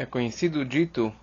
[0.00, 1.14] é conhecido dito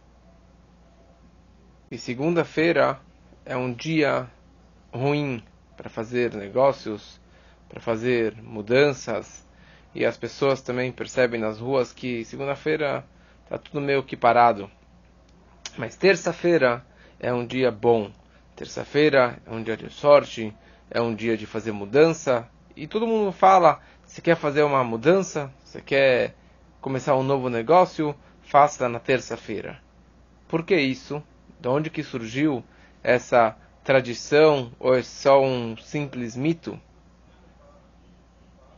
[1.90, 3.00] que segunda-feira
[3.44, 4.30] é um dia
[4.94, 5.44] ruim
[5.76, 7.20] para fazer negócios,
[7.68, 9.44] para fazer mudanças,
[9.96, 13.04] e as pessoas também percebem nas ruas que segunda-feira
[13.46, 14.70] está tudo meio que parado.
[15.76, 16.86] Mas terça-feira
[17.20, 18.12] é um dia bom.
[18.56, 20.56] Terça-feira é um dia de sorte,
[20.92, 22.48] é um dia de fazer mudança.
[22.76, 26.36] E todo mundo fala: se quer fazer uma mudança, se quer
[26.80, 28.16] começar um novo negócio,
[28.48, 29.82] faça na terça-feira.
[30.48, 31.22] Por que isso?
[31.60, 32.64] De onde que surgiu
[33.04, 36.80] essa tradição ou é só um simples mito?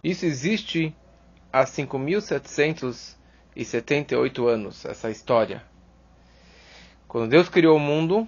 [0.03, 0.95] Isso existe
[1.53, 5.61] há 5.778 anos, essa história.
[7.07, 8.27] Quando Deus criou o mundo,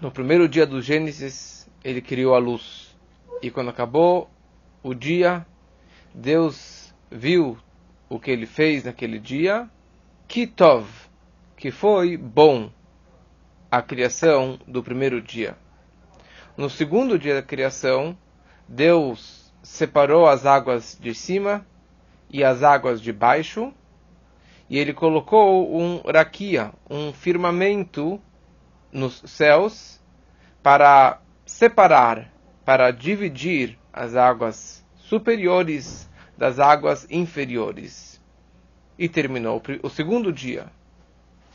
[0.00, 2.96] no primeiro dia do Gênesis, ele criou a luz.
[3.42, 4.30] E quando acabou
[4.82, 5.46] o dia,
[6.14, 7.58] Deus viu
[8.08, 9.68] o que ele fez naquele dia,
[10.26, 10.88] Kitov,
[11.56, 12.70] que foi bom,
[13.70, 15.56] a criação do primeiro dia.
[16.56, 18.16] No segundo dia da criação,
[18.68, 21.66] Deus separou as águas de cima
[22.30, 23.72] e as águas de baixo,
[24.68, 28.20] e ele colocou um raquia, um firmamento
[28.92, 30.00] nos céus
[30.62, 32.32] para separar,
[32.64, 38.13] para dividir as águas superiores das águas inferiores.
[38.98, 40.66] E terminou o segundo dia.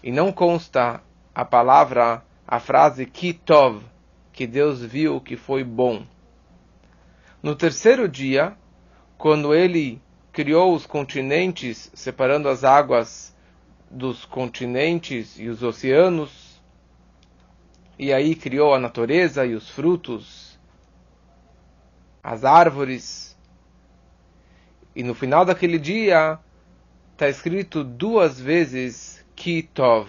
[0.04, 1.02] E não consta
[1.34, 3.84] a palavra, a frase Kitov,
[4.32, 6.06] que Deus viu que foi bom.
[7.42, 8.56] No terceiro dia,
[9.18, 13.36] quando ele criou os continentes, separando as águas
[13.90, 16.62] dos continentes e os oceanos,
[17.98, 20.58] e aí criou a natureza e os frutos,
[22.24, 23.38] as árvores.
[24.96, 26.40] E no final daquele dia
[27.20, 30.08] está escrito duas vezes Kitov.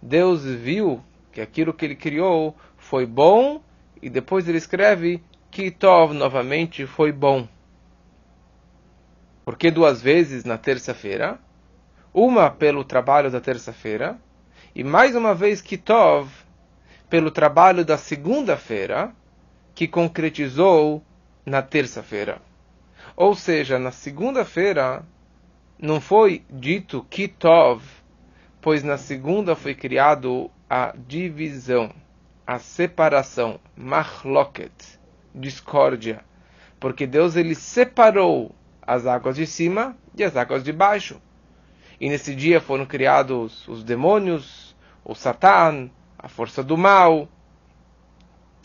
[0.00, 3.62] Deus viu que aquilo que ele criou foi bom
[4.00, 7.46] e depois ele escreve Kitov novamente foi bom.
[9.44, 11.38] Porque duas vezes na terça-feira,
[12.14, 14.18] uma pelo trabalho da terça-feira
[14.74, 16.30] e mais uma vez Kitov
[17.10, 19.12] pelo trabalho da segunda-feira
[19.74, 21.04] que concretizou
[21.44, 22.40] na terça-feira.
[23.14, 25.04] Ou seja, na segunda-feira
[25.80, 27.82] não foi dito Kitov,
[28.60, 31.92] pois na segunda foi criado a divisão,
[32.44, 34.72] a separação, machloket,
[35.34, 36.24] discórdia,
[36.80, 41.20] porque Deus ele separou as águas de cima e as águas de baixo.
[42.00, 47.28] E nesse dia foram criados os demônios, o Satã, a força do mal,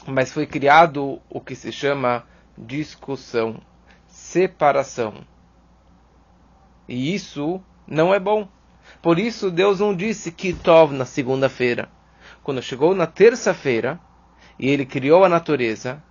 [0.07, 2.25] mas foi criado o que se chama
[2.57, 3.61] discussão,
[4.07, 5.25] separação.
[6.87, 8.47] E isso não é bom.
[9.01, 11.89] Por isso Deus não disse que Tov na segunda-feira.
[12.43, 13.99] Quando chegou na terça-feira,
[14.59, 16.01] e ele criou a natureza,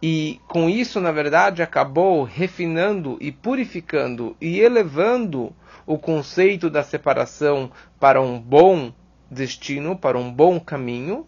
[0.00, 5.52] e com isso, na verdade, acabou refinando e purificando e elevando
[5.84, 8.92] o conceito da separação para um bom
[9.30, 11.26] destino, para um bom caminho.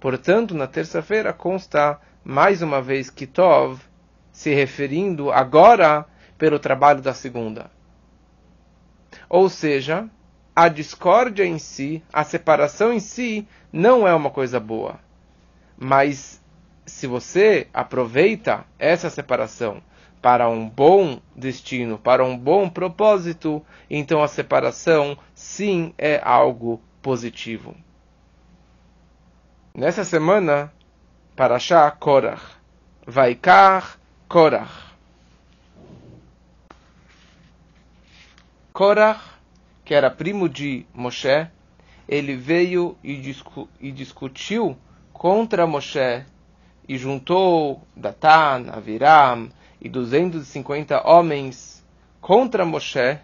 [0.00, 3.80] Portanto, na terça-feira consta mais uma vez que Tov,
[4.32, 6.06] se referindo agora
[6.38, 7.70] pelo trabalho da segunda.
[9.28, 10.08] Ou seja,
[10.54, 14.98] a discórdia em si, a separação em si, não é uma coisa boa.
[15.76, 16.42] Mas
[16.86, 19.82] se você aproveita essa separação
[20.22, 27.76] para um bom destino, para um bom propósito, então a separação sim é algo positivo.
[29.74, 30.72] Nessa semana,
[31.36, 32.42] para Shah Korach,
[33.06, 34.85] Vaikar Korach.
[38.76, 39.22] Korach,
[39.86, 41.48] que era primo de Moshe,
[42.06, 44.76] ele veio e, discu e discutiu
[45.14, 46.26] contra Moshe
[46.86, 49.48] e juntou Datan, Aviram
[49.80, 51.82] e 250 homens
[52.20, 53.18] contra Moshe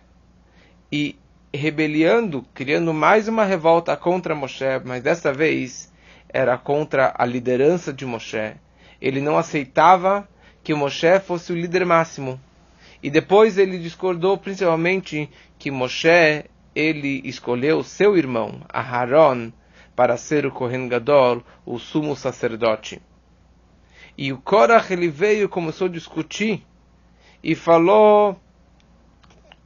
[0.91, 1.19] e
[1.53, 5.93] rebeliando, criando mais uma revolta contra Moshe, mas dessa vez
[6.31, 8.55] era contra a liderança de Moshe.
[8.99, 10.27] Ele não aceitava
[10.65, 12.41] que Moshe fosse o líder máximo.
[13.03, 15.29] E depois ele discordou principalmente
[15.59, 16.45] que Moshe
[16.75, 19.53] ele escolheu seu irmão, Aharon,
[19.95, 23.03] para ser o Kohen Gadol, o sumo sacerdote.
[24.17, 26.65] E o Korach ele veio e começou a discutir
[27.43, 28.39] e falou: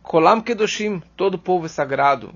[0.03, 2.33] Kolam Kedoshim, todo povo é sagrado.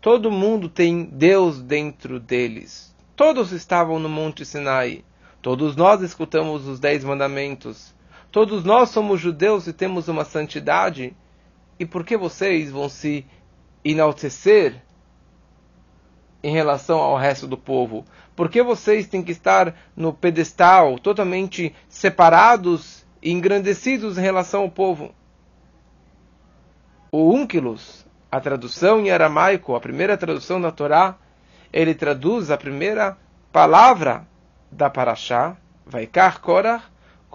[0.00, 2.94] Todo mundo tem Deus dentro deles.
[3.16, 5.04] Todos estavam no Monte Sinai.
[5.42, 7.95] Todos nós escutamos os Dez Mandamentos.
[8.36, 11.16] Todos nós somos judeus e temos uma santidade.
[11.78, 13.24] E por que vocês vão se
[13.82, 14.82] enaltecer
[16.42, 18.04] em relação ao resto do povo?
[18.36, 24.70] Por que vocês têm que estar no pedestal, totalmente separados e engrandecidos em relação ao
[24.70, 25.14] povo?
[27.10, 31.16] O Unquilus, a tradução em aramaico, a primeira tradução da Torá,
[31.72, 33.16] ele traduz a primeira
[33.50, 34.28] palavra
[34.70, 35.56] da Parashá,
[35.86, 36.84] Vaikar Korach,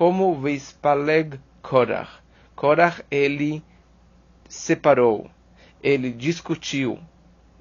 [0.02, 2.10] como Veispaleg Korach.
[2.56, 3.64] Korach, ele
[4.50, 5.30] separou,
[5.80, 6.98] ele discutiu,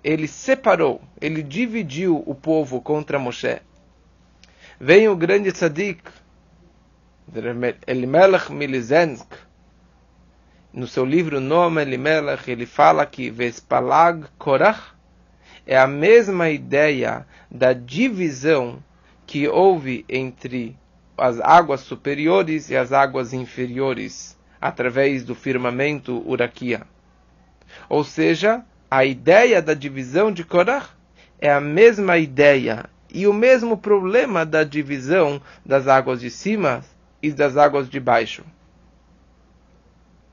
[0.02, 3.60] ele separou, ele dividiu o povo contra Moshe.
[4.80, 6.02] Vem o grande tzadik,
[7.86, 9.34] Elimelech Milizensk,
[10.72, 14.94] no seu livro Nome Elimelech, ele fala que Vespalag Korach
[15.66, 18.82] é a mesma ideia da divisão
[19.26, 20.80] que houve entre
[21.20, 26.82] as águas superiores e as águas inferiores, através do firmamento Uraquia.
[27.88, 30.88] Ou seja, a ideia da divisão de Korah
[31.38, 36.82] é a mesma ideia e o mesmo problema da divisão das águas de cima
[37.22, 38.44] e das águas de baixo.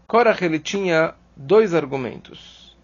[0.07, 2.75] Korah ele tinha dois argumentos.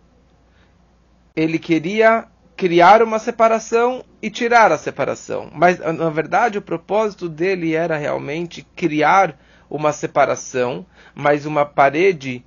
[1.35, 7.73] Ele queria criar uma separação e tirar a separação, mas na verdade o propósito dele
[7.73, 9.39] era realmente criar
[9.69, 10.85] uma separação,
[11.15, 12.45] mas uma parede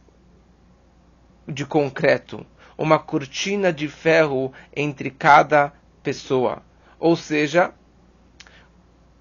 [1.47, 5.73] de concreto uma cortina de ferro entre cada
[6.03, 6.63] pessoa.
[6.99, 7.73] Ou seja,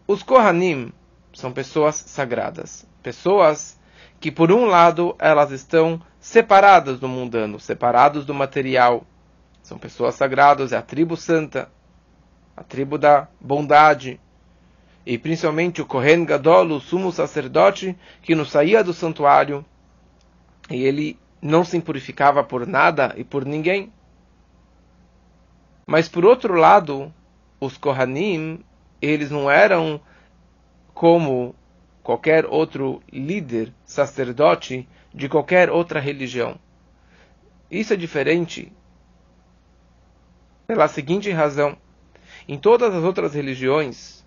[0.08, 0.92] os Kohanim
[1.34, 3.80] são pessoas sagradas, pessoas
[4.20, 9.06] que por um lado elas estão separadas do mundano, separados do material.
[9.66, 11.72] São pessoas sagradas, é a tribo santa,
[12.56, 14.20] a tribo da bondade.
[15.04, 19.66] E principalmente o Kohen Gadol, o sumo sacerdote, que não saía do santuário,
[20.70, 23.92] e ele não se impurificava por nada e por ninguém.
[25.88, 27.12] Mas por outro lado,
[27.60, 28.64] os Kohanim,
[29.02, 30.00] eles não eram
[30.94, 31.56] como
[32.04, 36.56] qualquer outro líder, sacerdote de qualquer outra religião.
[37.72, 38.72] Isso é diferente
[40.68, 41.78] pela seguinte razão:
[42.48, 44.26] em todas as outras religiões,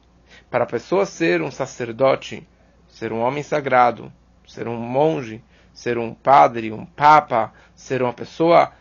[0.50, 2.46] para a pessoa ser um sacerdote,
[2.88, 4.12] ser um homem sagrado,
[4.46, 5.43] ser um monge,
[5.73, 8.73] ser um padre, um papa, ser uma pessoa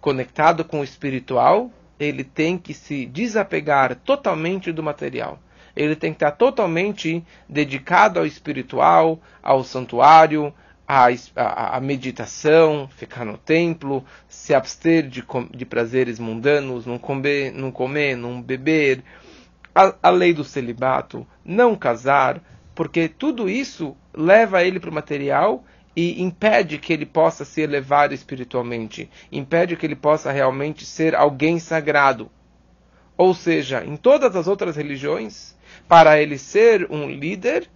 [0.00, 5.38] conectada com o espiritual, ele tem que se desapegar totalmente do material.
[5.74, 10.54] Ele tem que estar totalmente dedicado ao espiritual, ao santuário,
[10.86, 11.08] à,
[11.76, 18.16] à meditação, ficar no templo, se abster de, de prazeres mundanos, não comer, não, comer,
[18.16, 19.02] não beber,
[19.74, 22.40] a, a lei do celibato, não casar,
[22.74, 28.12] porque tudo isso leva ele para o material e impede que ele possa se elevar
[28.12, 32.30] espiritualmente, impede que ele possa realmente ser alguém sagrado.
[33.16, 35.56] Ou seja, em todas as outras religiões,
[35.88, 37.68] para ele ser um líder,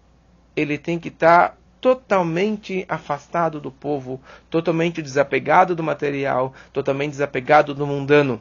[0.54, 7.86] ele tem que estar totalmente afastado do povo, totalmente desapegado do material, totalmente desapegado do
[7.86, 8.40] mundano.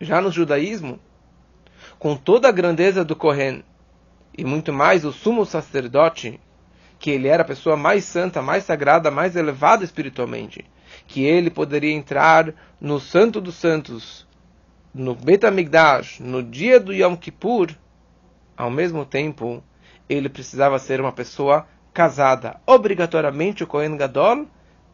[0.00, 0.98] Já no judaísmo,
[1.98, 3.64] com toda a grandeza do Kohen
[4.36, 6.40] e muito mais o sumo sacerdote,
[6.98, 10.64] que ele era a pessoa mais santa, mais sagrada, mais elevada espiritualmente,
[11.06, 14.26] que ele poderia entrar no Santo dos Santos,
[14.92, 17.70] no Bet HaMikdash, no dia do Yom Kippur,
[18.56, 19.62] ao mesmo tempo,
[20.08, 22.60] ele precisava ser uma pessoa casada.
[22.66, 24.46] Obrigatoriamente, o Kohen Gadol,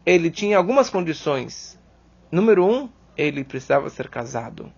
[0.05, 1.79] ele tinha algumas condições.
[2.31, 4.73] Número um, ele precisava ser casado.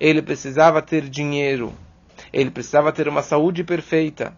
[0.00, 1.72] Ele precisava ter dinheiro.
[2.32, 4.36] Ele precisava ter uma saúde perfeita.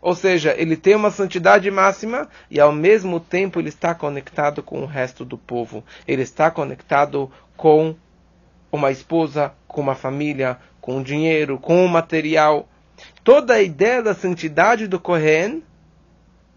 [0.00, 4.80] Ou seja, ele tem uma santidade máxima e ao mesmo tempo ele está conectado com
[4.80, 5.84] o resto do povo.
[6.06, 7.96] Ele está conectado com
[8.70, 12.68] uma esposa, com uma família, com dinheiro, com o material.
[13.26, 15.64] Toda a ideia da santidade do Kohen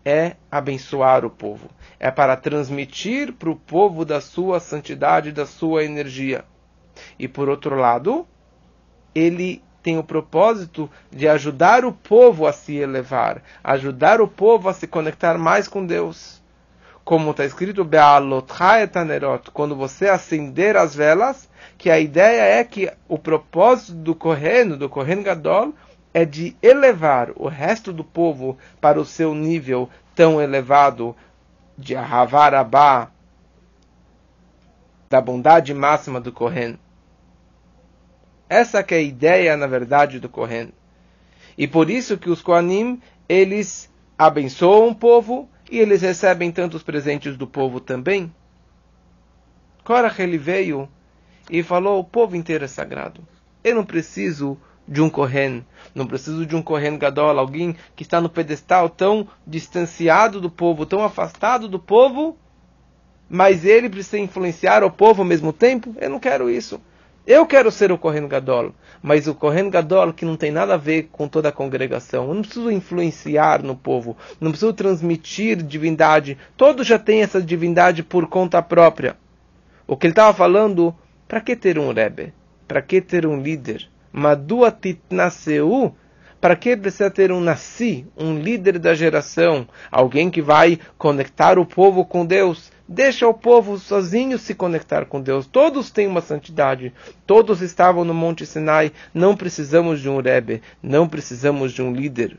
[0.06, 1.68] é abençoar o povo.
[2.00, 6.46] É para transmitir para o povo da sua santidade, da sua energia.
[7.18, 8.28] E por outro lado,
[9.16, 14.74] ele tem o propósito de ajudar o povo a se elevar, ajudar o povo a
[14.74, 16.40] se conectar mais com Deus.
[17.04, 17.84] Como está escrito,
[19.52, 21.50] quando você acender as velas,
[21.80, 25.74] que a ideia é que o propósito do Kohen, do Kohen Gadol,
[26.14, 31.16] é de elevar o resto do povo para o seu nível tão elevado
[31.78, 33.10] de Ahavarabá,
[35.10, 36.78] da bondade máxima do Kohen.
[38.50, 40.74] Essa que é a ideia, na verdade, do Kohen.
[41.58, 47.38] E por isso que os Kohanim, eles abençoam o povo e eles recebem tantos presentes
[47.38, 48.34] do povo também.
[49.84, 50.90] Korach ele veio
[51.50, 53.28] e falou: o povo inteiro é sagrado.
[53.64, 54.58] Eu não preciso
[54.90, 59.28] de um Kohen, não preciso de um Kohen Gadol, alguém que está no pedestal tão
[59.46, 62.36] distanciado do povo, tão afastado do povo,
[63.30, 65.96] mas ele precisa influenciar o povo ao mesmo tempo.
[66.02, 66.82] Eu não quero isso.
[67.28, 70.78] Eu quero ser o Kohen Gadol, mas o Kohen Gadol que não tem nada a
[70.78, 72.28] ver com toda a congregação.
[72.28, 76.36] Eu não preciso influenciar no povo, não preciso transmitir divindade.
[76.58, 79.16] Todos já têm essa divindade por conta própria.
[79.86, 80.96] O que ele estava falando,
[81.28, 82.34] para que ter um Rebbe?
[82.68, 83.88] Para que ter um líder?
[84.12, 85.96] Madua titnaseu?
[86.42, 91.66] Para que precisa ter um nasci, um líder da geração, alguém que vai conectar o
[91.66, 92.72] povo com Deus?
[92.88, 95.46] Deixa o povo sozinho se conectar com Deus.
[95.46, 96.94] Todos têm uma santidade.
[97.28, 98.92] Todos estavam no Monte Sinai.
[99.14, 100.62] Não precisamos de um Rebbe.
[100.82, 102.38] Não precisamos de um líder.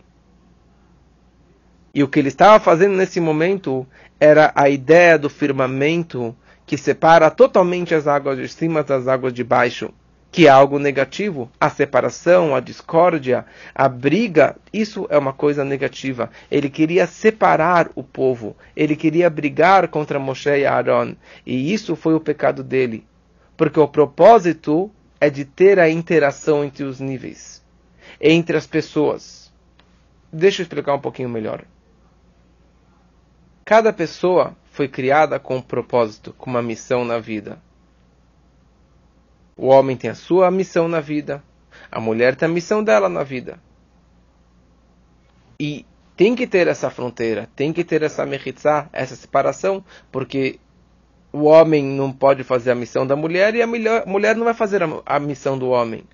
[1.95, 3.87] E o que ele estava fazendo nesse momento
[4.19, 6.35] era a ideia do firmamento
[6.67, 9.93] que separa totalmente as águas de cima das águas de baixo
[10.30, 11.50] que é algo negativo.
[11.60, 13.44] A separação, a discórdia,
[13.75, 16.30] a briga, isso é uma coisa negativa.
[16.50, 22.14] Ele queria separar o povo, ele queria brigar contra Moshe e Aaron, e isso foi
[22.14, 23.04] o pecado dele.
[23.56, 27.62] Porque o propósito é de ter a interação entre os níveis,
[28.20, 29.52] entre as pessoas.
[30.32, 31.64] Deixa eu explicar um pouquinho melhor.
[33.64, 37.58] Cada pessoa foi criada com um propósito, com uma missão na vida.
[39.61, 41.45] O homem tem a sua missão na vida,
[41.93, 43.61] a mulher tem a missão dela na vida.
[45.61, 45.85] E
[46.17, 50.59] tem que ter essa fronteira, tem que ter essa mechitzá, essa separação, porque
[51.31, 54.81] o homem não pode fazer a missão da mulher e a mulher não vai fazer
[55.05, 56.05] a, missão do homem.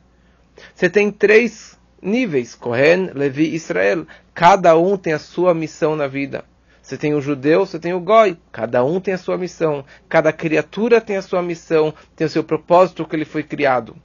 [0.75, 4.09] Você tem três níveis, Kohen, Levi e Israel.
[4.35, 6.45] Cada um tem a sua missão na vida.
[6.87, 8.39] Você tem o judeu, você tem o goi.
[8.53, 9.85] Cada um tem a sua missão.
[10.09, 13.97] Cada criatura tem a sua missão, tem o seu propósito que ele foi criado.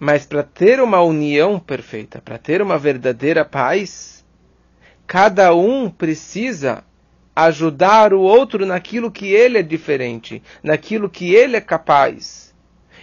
[0.00, 4.26] Mas para ter uma união perfeita, para ter uma verdadeira paz,
[5.06, 6.82] cada um precisa
[7.36, 12.49] ajudar o outro naquilo que ele é diferente, naquilo que ele é capaz.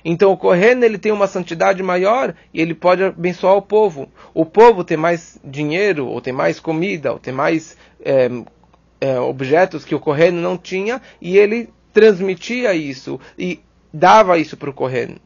[0.10, 4.10] Então o Kohen ele tem uma santidade maior e ele pode abençoar o povo.
[4.34, 8.30] O povo tem mais dinheiro, ou tem mais comida, ou tem mais é,
[9.02, 13.60] é, objetos que o Kohen não tinha e ele transmitia isso e
[13.94, 15.18] dava isso para o Kohen.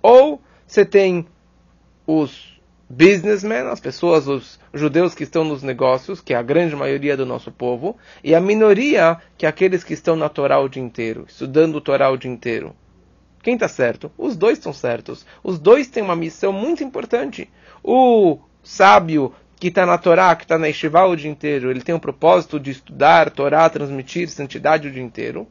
[0.00, 1.26] Ou você tem
[2.06, 7.14] os businessmen, as pessoas, os judeus que estão nos negócios, que é a grande maioria
[7.14, 7.94] do nosso povo,
[8.24, 11.80] e a minoria, que é aqueles que estão na Torá o dia inteiro, estudando o
[11.82, 12.74] Torá o dia inteiro.
[13.42, 14.12] Quem está certo?
[14.18, 15.24] Os dois estão certos.
[15.42, 17.50] Os dois têm uma missão muito importante.
[17.82, 21.94] O sábio que está na Torá, que está na Yeshiva o dia inteiro, ele tem
[21.94, 25.46] o propósito de estudar Torá, transmitir santidade o dia inteiro.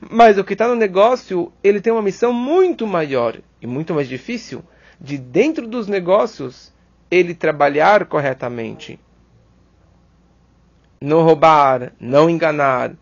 [0.00, 4.08] Mas o que está no negócio, ele tem uma missão muito maior e muito mais
[4.08, 4.64] difícil
[5.00, 6.72] de dentro dos negócios
[7.10, 8.98] ele trabalhar corretamente.
[11.00, 12.92] Não roubar, não enganar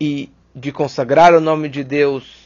[0.00, 2.37] e de consagrar o nome de Deus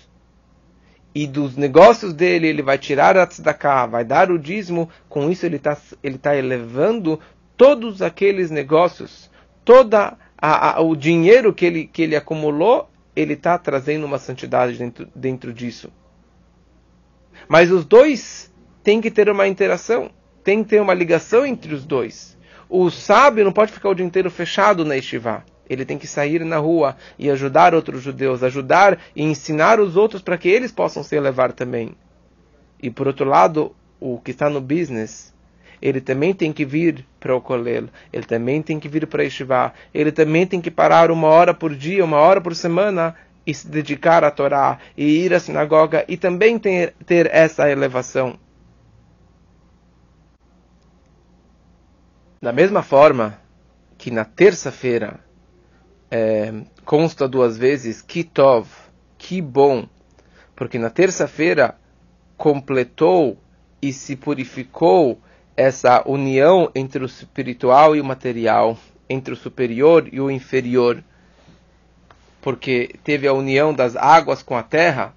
[1.14, 5.44] e dos negócios dele ele vai tirar a tzedakah, vai dar o dízimo, com isso
[5.44, 7.20] ele está ele tá elevando
[7.56, 9.30] todos aqueles negócios,
[9.64, 10.16] toda
[10.80, 15.92] o dinheiro que ele, que ele acumulou, ele está trazendo uma santidade dentro, dentro disso.
[17.46, 18.52] Mas os dois
[18.82, 20.10] têm que ter uma interação,
[20.42, 22.36] tem que ter uma ligação entre os dois.
[22.68, 25.44] O sábio não pode ficar o dia inteiro fechado na estivá.
[25.68, 30.22] Ele tem que sair na rua e ajudar outros judeus, ajudar e ensinar os outros
[30.22, 31.94] para que eles possam se elevar também.
[32.82, 35.32] E por outro lado, o que está no business,
[35.80, 39.72] ele também tem que vir para o Kolel, ele também tem que vir para Yeshiva,
[39.94, 43.14] ele também tem que parar uma hora por dia, uma hora por semana
[43.46, 48.38] e se dedicar à Torá, e ir à sinagoga e também ter, ter essa elevação.
[52.40, 53.38] Da mesma forma
[53.96, 55.20] que na terça-feira
[56.14, 56.52] é,
[56.84, 58.68] consta duas vezes Kitov,
[59.16, 59.88] que bom,
[60.54, 61.74] porque na terça-feira
[62.36, 63.38] completou
[63.80, 65.18] e se purificou
[65.56, 68.76] essa união entre o espiritual e o material,
[69.08, 71.02] entre o superior e o inferior,
[72.42, 75.14] porque teve a união das águas com a terra,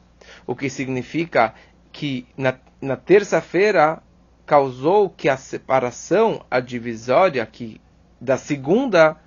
[0.47, 1.53] o que significa
[1.91, 4.01] que na, na terça-feira
[4.45, 7.81] causou que a separação, a divisória que
[8.21, 9.17] da segunda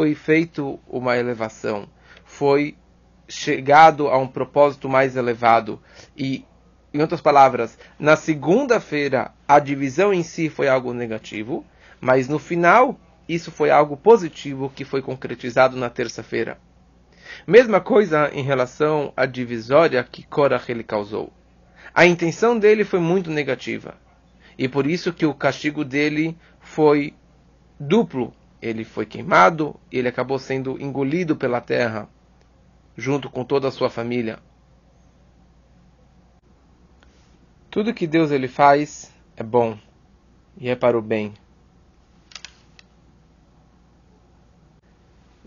[0.00, 1.86] foi feito uma elevação,
[2.24, 2.74] foi
[3.28, 5.78] chegado a um propósito mais elevado.
[6.16, 6.42] E,
[6.94, 11.66] em outras palavras, na segunda-feira a divisão em si foi algo negativo,
[12.00, 16.56] mas no final isso foi algo positivo que foi concretizado na terça-feira.
[17.46, 21.30] Mesma coisa em relação à divisória que Korach ele causou.
[21.92, 23.96] A intenção dele foi muito negativa.
[24.56, 27.12] E por isso que o castigo dele foi
[27.78, 28.34] duplo.
[28.60, 32.08] Ele foi queimado, ele acabou sendo engolido pela terra,
[32.96, 34.38] junto com toda a sua família.
[37.70, 39.78] Tudo que Deus ele faz é bom
[40.58, 41.32] e é para o bem.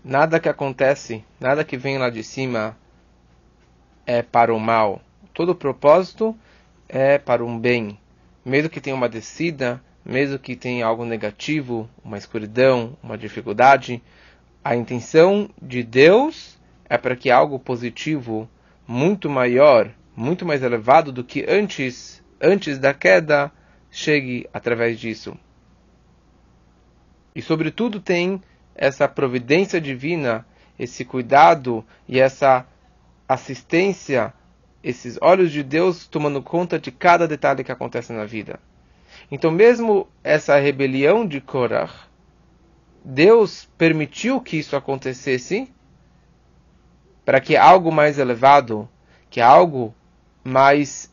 [0.02, 2.76] Nada que acontece, nada que vem lá de cima
[4.06, 5.00] é para o mal.
[5.32, 6.36] Todo propósito
[6.88, 7.98] é para um bem.
[8.44, 14.02] Mesmo que tenha uma descida, mesmo que tenha algo negativo, uma escuridão, uma dificuldade,
[14.62, 16.58] a intenção de Deus
[16.88, 18.48] é para que algo positivo,
[18.86, 23.50] muito maior, muito mais elevado do que antes, antes da queda,
[23.90, 25.36] chegue através disso.
[27.34, 28.42] E sobretudo tem
[28.74, 30.46] essa providência divina,
[30.78, 32.66] esse cuidado e essa
[33.28, 34.34] assistência,
[34.82, 38.60] esses olhos de Deus tomando conta de cada detalhe que acontece na vida.
[39.30, 41.90] Então, mesmo essa rebelião de Korah,
[43.04, 45.72] Deus permitiu que isso acontecesse
[47.24, 48.88] para que algo mais elevado,
[49.30, 49.94] que algo
[50.42, 51.10] mais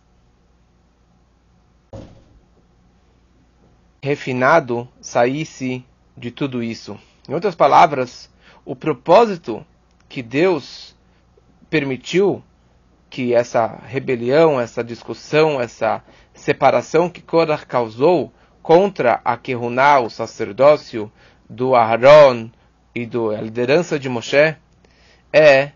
[4.04, 5.86] refinado saísse
[6.18, 7.00] de tudo isso.
[7.28, 8.30] Em outras palavras,
[8.66, 9.66] o propósito
[10.10, 10.96] que Deus
[11.70, 12.44] permitiu
[13.12, 16.02] que essa rebelião, essa discussão, essa
[16.34, 18.32] separação que Korah causou
[18.64, 21.12] contra a Kehuná, o sacerdócio
[21.50, 22.50] do Aharon
[22.96, 24.56] e da liderança de Moshe,
[25.34, 25.72] é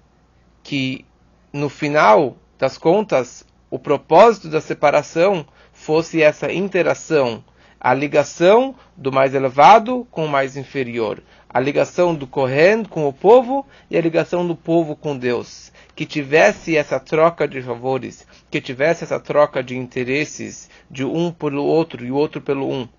[0.63, 1.05] que
[1.51, 7.43] no final das contas o propósito da separação fosse essa interação
[7.85, 11.21] a ligação do mais elevado com o mais inferior,
[11.55, 15.71] a ligação do Kohen com o povo e a ligação do povo com Deus.
[15.95, 21.63] Que tivesse essa troca de favores, que tivesse essa troca de interesses de um pelo
[21.63, 22.89] outro e o outro pelo um.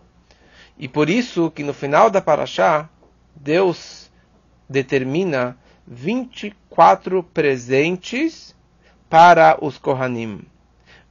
[0.79, 2.89] E por isso que no final da Paraxá,
[3.35, 4.11] Deus
[4.67, 8.57] determina 24 presentes
[9.11, 10.41] para os Kohanim.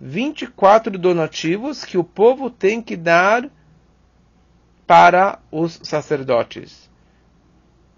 [0.01, 3.47] 24 donativos que o povo tem que dar
[4.87, 6.84] para os sacerdotes.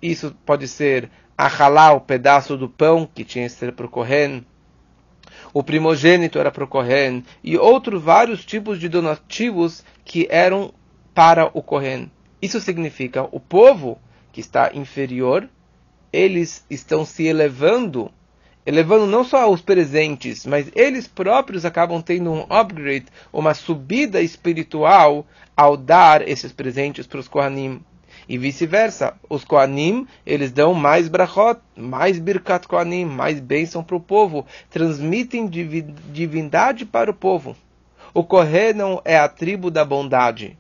[0.02, 4.46] Isso pode ser a o pedaço do pão que tinha que ser para o Kohen,
[5.54, 10.74] o primogênito era para o Kohen, e outros vários tipos de donativos que eram
[11.14, 12.12] para o Kohen.
[12.42, 14.00] Isso significa o povo
[14.32, 15.50] que está inferior,
[16.12, 18.12] eles estão se elevando
[18.66, 25.26] elevando não só os presentes, mas eles próprios acabam tendo um upgrade, uma subida espiritual
[25.56, 27.82] ao dar esses presentes para os Kohanim.
[28.30, 34.02] E vice-versa, os Kohanim, eles dão mais brachot, mais birkat Kohanim, mais bênção para o
[34.02, 37.56] povo, transmitem divindade para o povo.
[38.13, 40.58] O Kohen é a tribo da bondade.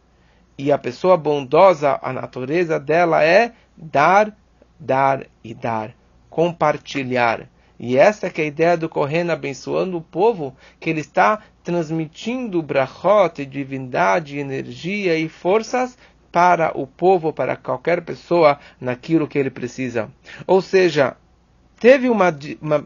[0.57, 4.33] E a pessoa bondosa, a natureza dela é dar,
[4.79, 5.93] dar e dar,
[6.29, 7.49] compartilhar.
[7.79, 12.61] E essa que é a ideia do Kohen abençoando o povo, que ele está transmitindo
[12.61, 15.97] brachot, divindade, energia e forças
[16.37, 20.07] para o povo, para qualquer pessoa, naquilo que ele precisa.
[20.45, 21.17] Ou seja,
[21.79, 22.31] teve uma,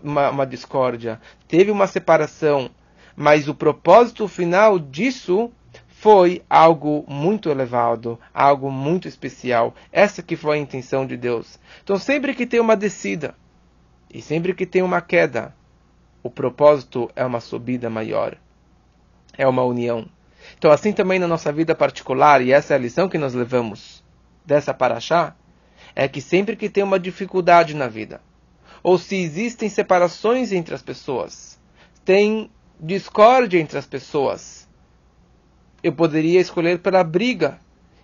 [0.01, 2.71] uma, uma discórdia, teve uma separação,
[3.13, 5.51] mas o propósito final disso
[5.89, 9.75] foi algo muito elevado, algo muito especial.
[9.91, 11.59] Essa que foi a intenção de Deus.
[11.83, 13.35] Então, sempre que tem uma descida,
[14.13, 15.53] e sempre que tem uma queda,
[16.23, 18.37] o propósito é uma subida maior.
[19.37, 20.07] É uma união.
[20.57, 24.03] Então, assim também na nossa vida particular, e essa é a lição que nós levamos
[24.45, 25.35] dessa paraxá,
[25.95, 28.21] é que sempre que tem uma dificuldade na vida,
[28.83, 31.59] ou se existem separações entre as pessoas,
[32.03, 32.49] tem
[32.79, 34.67] discórdia entre as pessoas,
[35.83, 37.59] eu poderia escolher pela briga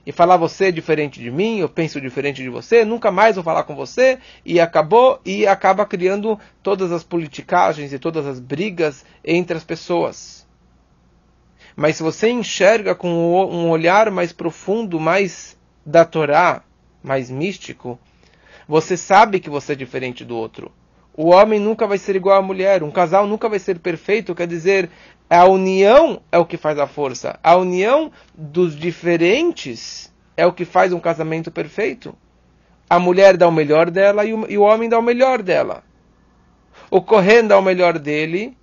[0.06, 3.43] e falar você é diferente de mim, eu penso diferente de você, nunca mais vou
[3.43, 9.04] falar com você, e acabou e acaba criando todas as politicagens e todas as brigas
[9.21, 10.47] entre as pessoas.
[11.80, 16.63] Mas se você enxerga com um olhar mais profundo, mais da Torá,
[17.04, 18.00] mais místico,
[18.68, 20.72] você sabe que você é diferente do outro.
[21.13, 24.48] O homem nunca vai ser igual à mulher, um casal nunca vai ser perfeito, quer
[24.48, 24.90] dizer,
[25.30, 27.40] a união é o que faz a força.
[27.44, 32.18] A união dos diferentes é o que faz um casamento perfeito.
[32.90, 35.84] A mulher dá o melhor dela e o, e o homem dá o melhor dela.
[36.90, 38.58] O Kohen dá o melhor dele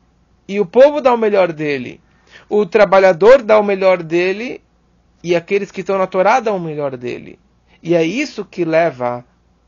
[0.48, 2.00] e o povo dá o melhor dele.
[2.56, 4.62] O trabalhador dá o melhor dele
[5.24, 7.36] e aqueles que estão na Torá dão o melhor dele.
[7.82, 9.24] E é isso que leva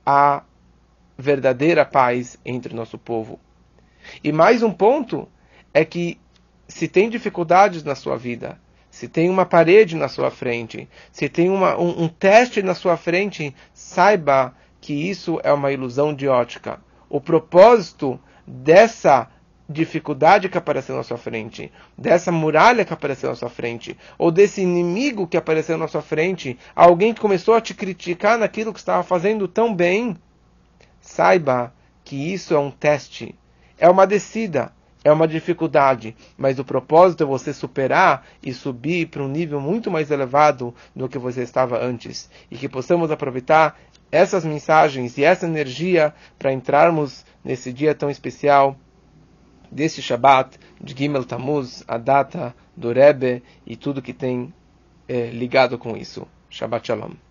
[0.07, 0.45] a
[1.19, 3.41] verdadeira paz entre o nosso povo.
[4.23, 5.29] E mais um ponto
[5.75, 6.17] é que
[6.69, 8.57] se tem dificuldades na sua vida,
[8.89, 12.97] se tem uma parede na sua frente, se tem uma, um, um teste na sua
[12.97, 16.81] frente, saiba que isso é uma ilusão de ótica.
[17.09, 19.29] O propósito dessa
[19.69, 24.61] dificuldade que apareceu na sua frente, dessa muralha que apareceu na sua frente, ou desse
[24.61, 29.03] inimigo que apareceu na sua frente, alguém que começou a te criticar naquilo que estava
[29.03, 30.17] fazendo tão bem,
[31.01, 31.73] saiba
[32.05, 33.35] que isso é um teste,
[33.79, 39.23] é uma descida, é uma dificuldade, mas o propósito é você superar e subir para
[39.23, 42.29] um nível muito mais elevado do que você estava antes.
[42.51, 43.79] E que possamos aproveitar
[44.11, 48.77] essas mensagens e essa energia para entrarmos nesse dia tão especial
[49.77, 54.53] desse Shabbat de Gimel Tammuz, a data do Rebbe e tudo que tem
[55.07, 56.27] é, ligado com isso.
[56.49, 57.26] Shabbat Shalom.